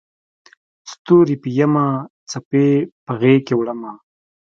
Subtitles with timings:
[0.91, 1.87] ستوري پېیمه
[2.29, 2.67] څپې
[3.05, 3.91] په غیږکې وړمه